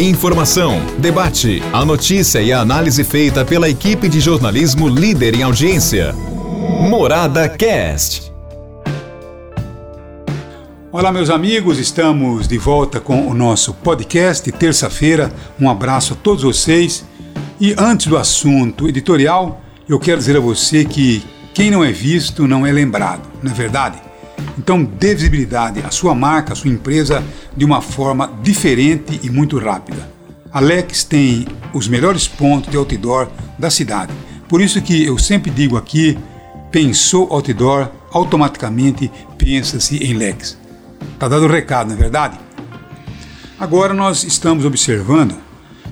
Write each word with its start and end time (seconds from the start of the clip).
Informação, 0.00 0.80
debate, 1.00 1.60
a 1.72 1.84
notícia 1.84 2.40
e 2.40 2.52
a 2.52 2.60
análise 2.60 3.02
feita 3.02 3.44
pela 3.44 3.68
equipe 3.68 4.08
de 4.08 4.20
jornalismo 4.20 4.88
líder 4.88 5.34
em 5.34 5.42
audiência. 5.42 6.12
Morada 6.88 7.48
Cast. 7.48 8.32
Olá, 10.92 11.10
meus 11.10 11.30
amigos, 11.30 11.80
estamos 11.80 12.46
de 12.46 12.56
volta 12.56 13.00
com 13.00 13.26
o 13.26 13.34
nosso 13.34 13.74
podcast, 13.74 14.52
terça-feira. 14.52 15.32
Um 15.60 15.68
abraço 15.68 16.12
a 16.12 16.16
todos 16.16 16.44
vocês. 16.44 17.04
E 17.60 17.74
antes 17.76 18.06
do 18.06 18.16
assunto 18.16 18.88
editorial, 18.88 19.60
eu 19.88 19.98
quero 19.98 20.18
dizer 20.18 20.36
a 20.36 20.40
você 20.40 20.84
que 20.84 21.24
quem 21.52 21.72
não 21.72 21.82
é 21.82 21.90
visto 21.90 22.46
não 22.46 22.64
é 22.64 22.70
lembrado, 22.70 23.28
não 23.42 23.50
é 23.50 23.54
verdade? 23.54 24.07
Então, 24.58 24.82
dê 24.84 25.14
visibilidade 25.14 25.80
à 25.80 25.90
sua 25.90 26.14
marca, 26.14 26.52
à 26.52 26.56
sua 26.56 26.70
empresa 26.70 27.22
de 27.56 27.64
uma 27.64 27.80
forma 27.80 28.30
diferente 28.42 29.20
e 29.22 29.30
muito 29.30 29.58
rápida. 29.58 30.10
Alex 30.52 31.04
tem 31.04 31.46
os 31.72 31.88
melhores 31.88 32.26
pontos 32.26 32.70
de 32.70 32.76
outdoor 32.76 33.28
da 33.58 33.70
cidade. 33.70 34.12
Por 34.48 34.60
isso 34.60 34.80
que 34.80 35.04
eu 35.04 35.18
sempre 35.18 35.50
digo 35.50 35.76
aqui, 35.76 36.18
pensou 36.70 37.32
outdoor, 37.32 37.88
automaticamente 38.10 39.10
pensa-se 39.36 39.96
em 39.98 40.14
Lex. 40.14 40.56
Tá 41.18 41.28
dado 41.28 41.44
o 41.44 41.48
recado, 41.48 41.88
não 41.88 41.94
é 41.94 41.98
verdade? 41.98 42.38
Agora 43.60 43.92
nós 43.92 44.24
estamos 44.24 44.64
observando 44.64 45.36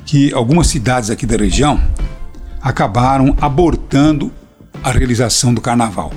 que 0.05 0.33
algumas 0.33 0.69
cidades 0.69 1.11
aqui 1.11 1.27
da 1.27 1.37
região 1.37 1.81
acabaram 2.63 3.37
abortando 3.41 4.33
a 4.83 4.91
realização 4.91 5.53
do 5.53 5.61
carnaval 5.61 6.13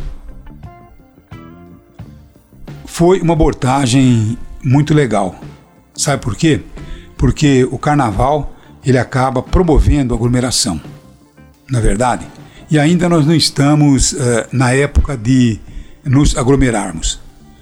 foi 2.99 3.21
uma 3.21 3.31
abordagem 3.31 4.37
muito 4.61 4.93
legal. 4.93 5.33
Sabe 5.95 6.21
por 6.21 6.35
quê? 6.35 6.59
Porque 7.17 7.65
o 7.71 7.77
carnaval 7.77 8.53
ele 8.85 8.97
acaba 8.97 9.41
promovendo 9.41 10.13
aglomeração, 10.13 10.81
na 11.71 11.79
é 11.79 11.81
verdade. 11.81 12.27
E 12.69 12.77
ainda 12.77 13.07
nós 13.07 13.25
não 13.25 13.33
estamos 13.33 14.11
uh, 14.11 14.17
na 14.51 14.73
época 14.73 15.15
de 15.15 15.61
nos 16.03 16.35
aglomerarmos, 16.35 17.21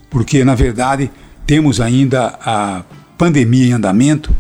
porque 0.10 0.44
na 0.44 0.56
verdade 0.56 1.12
temos 1.46 1.80
ainda 1.80 2.40
a 2.44 2.84
pandemia 3.16 3.68
em 3.68 3.74
andamento, 3.74 4.36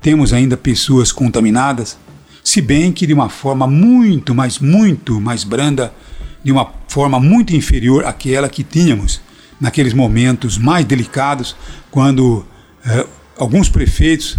temos 0.00 0.32
ainda 0.32 0.56
pessoas 0.56 1.12
contaminadas, 1.12 1.96
se 2.42 2.60
bem 2.60 2.90
que 2.90 3.06
de 3.06 3.14
uma 3.14 3.28
forma 3.28 3.68
muito, 3.68 4.34
mas 4.34 4.58
muito 4.58 5.20
mais 5.20 5.44
branda, 5.44 5.94
de 6.42 6.50
uma 6.50 6.68
forma 6.88 7.20
muito 7.20 7.54
inferior 7.54 8.04
àquela 8.04 8.48
que 8.48 8.64
tínhamos 8.64 9.20
naqueles 9.62 9.94
momentos 9.94 10.58
mais 10.58 10.84
delicados, 10.84 11.54
quando 11.88 12.44
eh, 12.84 13.06
alguns 13.38 13.68
prefeitos, 13.68 14.36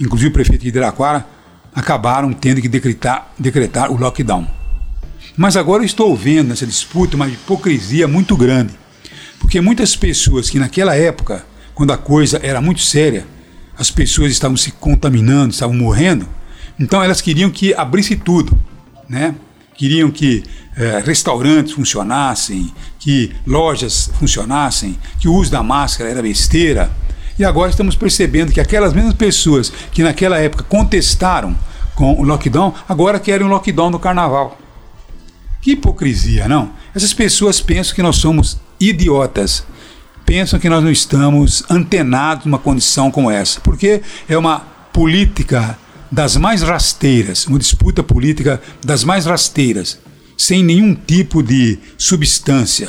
inclusive 0.00 0.30
o 0.30 0.32
prefeito 0.32 0.62
de 0.62 0.76
Iraquara, 0.76 1.24
acabaram 1.72 2.32
tendo 2.32 2.60
que 2.60 2.68
decretar, 2.68 3.32
decretar 3.38 3.92
o 3.92 3.96
lockdown. 3.96 4.44
Mas 5.36 5.56
agora 5.56 5.84
eu 5.84 5.86
estou 5.86 6.16
vendo 6.16 6.48
nessa 6.48 6.66
disputa 6.66 7.14
uma 7.14 7.28
hipocrisia 7.28 8.08
muito 8.08 8.36
grande, 8.36 8.74
porque 9.38 9.60
muitas 9.60 9.94
pessoas 9.94 10.50
que 10.50 10.58
naquela 10.58 10.96
época, 10.96 11.46
quando 11.72 11.92
a 11.92 11.96
coisa 11.96 12.40
era 12.42 12.60
muito 12.60 12.80
séria, 12.80 13.24
as 13.78 13.92
pessoas 13.92 14.32
estavam 14.32 14.56
se 14.56 14.72
contaminando, 14.72 15.52
estavam 15.52 15.76
morrendo, 15.76 16.28
então 16.80 17.00
elas 17.00 17.20
queriam 17.20 17.48
que 17.48 17.72
abrisse 17.74 18.16
tudo, 18.16 18.58
né? 19.08 19.36
Queriam 19.74 20.10
que 20.10 20.42
eh, 20.76 21.02
restaurantes 21.04 21.72
funcionassem, 21.72 22.72
que 22.98 23.32
lojas 23.46 24.10
funcionassem, 24.18 24.98
que 25.20 25.28
o 25.28 25.34
uso 25.34 25.50
da 25.50 25.62
máscara 25.62 26.10
era 26.10 26.22
besteira. 26.22 26.90
E 27.38 27.44
agora 27.44 27.70
estamos 27.70 27.96
percebendo 27.96 28.52
que 28.52 28.60
aquelas 28.60 28.92
mesmas 28.92 29.14
pessoas 29.14 29.72
que 29.92 30.02
naquela 30.02 30.38
época 30.38 30.64
contestaram 30.64 31.56
com 31.94 32.14
o 32.14 32.22
lockdown, 32.22 32.74
agora 32.88 33.18
querem 33.18 33.46
um 33.46 33.50
lockdown 33.50 33.90
no 33.90 33.98
carnaval. 33.98 34.58
Que 35.60 35.72
hipocrisia, 35.72 36.46
não? 36.46 36.70
Essas 36.94 37.14
pessoas 37.14 37.60
pensam 37.60 37.94
que 37.94 38.02
nós 38.02 38.16
somos 38.16 38.60
idiotas. 38.78 39.64
Pensam 40.26 40.58
que 40.58 40.68
nós 40.68 40.82
não 40.82 40.90
estamos 40.90 41.64
antenados 41.70 42.46
numa 42.46 42.58
condição 42.58 43.10
como 43.10 43.30
essa. 43.30 43.60
Porque 43.60 44.02
é 44.28 44.36
uma 44.36 44.60
política 44.92 45.78
das 46.14 46.36
mais 46.36 46.62
rasteiras, 46.62 47.44
uma 47.46 47.58
disputa 47.58 48.00
política 48.00 48.62
das 48.84 49.02
mais 49.02 49.26
rasteiras 49.26 49.98
sem 50.36 50.62
nenhum 50.62 50.94
tipo 50.94 51.42
de 51.42 51.76
substância, 51.98 52.88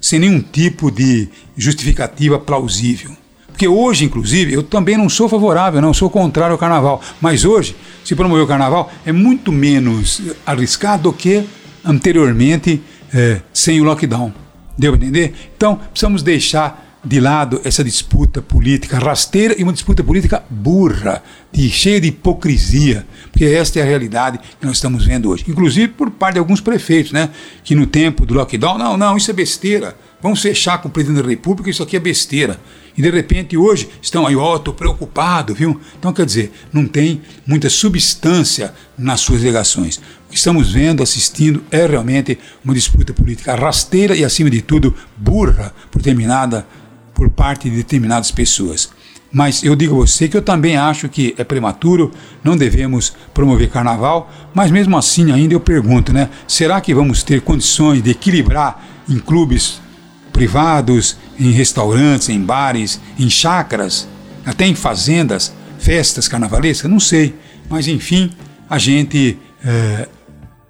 sem 0.00 0.18
nenhum 0.18 0.40
tipo 0.40 0.90
de 0.90 1.28
justificativa 1.56 2.38
plausível. 2.38 3.12
Porque 3.48 3.66
hoje, 3.66 4.04
inclusive, 4.04 4.52
eu 4.52 4.62
também 4.62 4.98
não 4.98 5.08
sou 5.08 5.26
favorável, 5.26 5.80
não 5.80 5.94
sou 5.94 6.10
contrário 6.10 6.52
ao 6.52 6.58
carnaval. 6.58 7.00
Mas 7.18 7.46
hoje, 7.46 7.74
se 8.04 8.14
promover 8.14 8.44
o 8.44 8.46
carnaval 8.46 8.92
é 9.06 9.12
muito 9.12 9.50
menos 9.50 10.20
arriscado 10.44 11.04
do 11.04 11.12
que 11.14 11.44
anteriormente 11.82 12.82
é, 13.14 13.40
sem 13.54 13.80
o 13.80 13.84
lockdown. 13.84 14.34
Deu 14.76 14.92
para 14.92 15.02
entender? 15.02 15.34
Então, 15.56 15.76
precisamos 15.76 16.22
deixar 16.22 16.85
de 17.06 17.20
lado 17.20 17.60
essa 17.62 17.84
disputa 17.84 18.42
política 18.42 18.98
rasteira 18.98 19.54
e 19.56 19.62
uma 19.62 19.72
disputa 19.72 20.02
política 20.02 20.42
burra, 20.50 21.22
de, 21.52 21.70
cheia 21.70 22.00
de 22.00 22.08
hipocrisia, 22.08 23.06
porque 23.30 23.44
esta 23.44 23.78
é 23.78 23.82
a 23.82 23.84
realidade 23.84 24.40
que 24.58 24.66
nós 24.66 24.76
estamos 24.76 25.06
vendo 25.06 25.30
hoje. 25.30 25.44
Inclusive 25.46 25.88
por 25.88 26.10
parte 26.10 26.34
de 26.34 26.40
alguns 26.40 26.60
prefeitos, 26.60 27.12
né? 27.12 27.30
Que 27.62 27.76
no 27.76 27.86
tempo 27.86 28.26
do 28.26 28.34
lockdown, 28.34 28.76
não, 28.76 28.96
não, 28.96 29.16
isso 29.16 29.30
é 29.30 29.34
besteira. 29.34 29.96
Vamos 30.20 30.42
fechar 30.42 30.78
com 30.78 30.88
o 30.88 30.90
presidente 30.90 31.22
da 31.22 31.28
República, 31.28 31.70
isso 31.70 31.82
aqui 31.82 31.96
é 31.96 32.00
besteira. 32.00 32.58
E 32.96 33.02
de 33.02 33.08
repente 33.08 33.56
hoje 33.56 33.88
estão 34.02 34.26
aí, 34.26 34.34
ó, 34.34 34.54
oh, 34.54 34.56
estou 34.56 34.74
preocupado, 34.74 35.54
viu? 35.54 35.80
Então 35.96 36.12
quer 36.12 36.26
dizer, 36.26 36.52
não 36.72 36.86
tem 36.86 37.20
muita 37.46 37.70
substância 37.70 38.74
nas 38.98 39.20
suas 39.20 39.42
alegações. 39.42 39.98
O 40.26 40.30
que 40.30 40.36
estamos 40.36 40.72
vendo, 40.72 41.04
assistindo, 41.04 41.62
é 41.70 41.86
realmente 41.86 42.36
uma 42.64 42.74
disputa 42.74 43.14
política 43.14 43.54
rasteira 43.54 44.16
e, 44.16 44.24
acima 44.24 44.50
de 44.50 44.60
tudo, 44.60 44.92
burra, 45.16 45.72
por 45.90 46.02
terminada 46.02 46.66
por 47.16 47.30
parte 47.30 47.68
de 47.68 47.76
determinadas 47.76 48.30
pessoas. 48.30 48.90
Mas 49.32 49.64
eu 49.64 49.74
digo 49.74 49.94
a 49.94 50.06
você 50.06 50.28
que 50.28 50.36
eu 50.36 50.42
também 50.42 50.76
acho 50.76 51.08
que 51.08 51.34
é 51.36 51.42
prematuro, 51.42 52.12
não 52.44 52.56
devemos 52.56 53.12
promover 53.34 53.70
carnaval, 53.70 54.30
mas 54.54 54.70
mesmo 54.70 54.96
assim 54.96 55.32
ainda 55.32 55.54
eu 55.54 55.60
pergunto, 55.60 56.12
né? 56.12 56.28
Será 56.46 56.80
que 56.80 56.94
vamos 56.94 57.22
ter 57.22 57.40
condições 57.40 58.02
de 58.02 58.10
equilibrar 58.10 58.86
em 59.08 59.18
clubes 59.18 59.80
privados, 60.32 61.16
em 61.40 61.50
restaurantes, 61.50 62.28
em 62.28 62.40
bares, 62.40 63.00
em 63.18 63.28
chácaras, 63.28 64.06
até 64.44 64.66
em 64.66 64.74
fazendas, 64.74 65.52
festas 65.78 66.28
carnavalescas? 66.28 66.90
Não 66.90 67.00
sei. 67.00 67.34
Mas 67.68 67.88
enfim, 67.88 68.30
a 68.70 68.78
gente 68.78 69.38
é, 69.64 70.08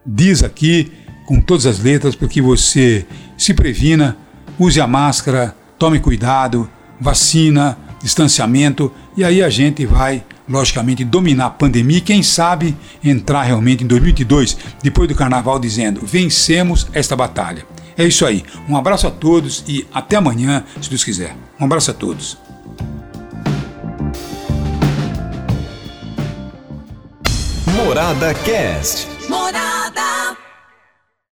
diz 0.07 0.43
aqui 0.43 0.91
com 1.27 1.41
todas 1.41 1.67
as 1.67 1.81
letras 1.81 2.15
para 2.15 2.29
que 2.29 2.41
você 2.41 3.05
se 3.37 3.53
previna, 3.53 4.17
use 4.59 4.81
a 4.81 4.87
máscara, 4.87 5.55
tome 5.79 6.01
cuidado, 6.01 6.69
vacina, 7.01 7.77
distanciamento, 8.03 8.93
e 9.17 9.25
aí 9.25 9.43
a 9.43 9.51
gente 9.51 9.85
vai, 9.87 10.23
logicamente, 10.49 11.05
dominar 11.05 11.47
a 11.47 11.51
pandemia 11.51 11.99
e, 11.99 12.01
quem 12.01 12.23
sabe, 12.23 12.77
entrar 13.03 13.43
realmente 13.43 13.85
em 13.85 13.87
2022, 13.87 14.57
depois 14.83 15.09
do 15.09 15.15
carnaval, 15.15 15.59
dizendo: 15.59 16.01
vencemos 16.05 16.87
esta 16.93 17.17
batalha. 17.17 17.65
É 17.97 18.05
isso 18.05 18.27
aí. 18.27 18.45
Um 18.69 18.77
abraço 18.77 19.07
a 19.07 19.11
todos 19.11 19.65
e 19.67 19.87
até 19.93 20.17
amanhã, 20.17 20.65
se 20.81 20.91
Deus 20.91 21.03
quiser. 21.03 21.35
Um 21.59 21.65
abraço 21.65 21.91
a 21.91 21.95
todos. 21.95 22.37
Morada 27.75 28.35
Cast. 28.35 29.09
Morada. 29.29 29.66